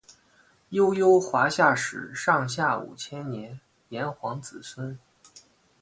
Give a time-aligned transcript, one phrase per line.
[0.69, 3.59] 悠悠华夏史上下五千年
[3.89, 4.97] 炎黄子孙